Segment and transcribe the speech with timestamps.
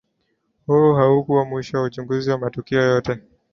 [0.67, 3.17] huo haukuwa mwisho wa uchunguzi wa matukio yote